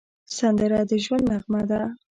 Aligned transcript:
سندره 0.37 0.79
د 0.89 0.91
ژوند 1.03 1.23
نغمه 1.31 1.61
ده 1.69 1.81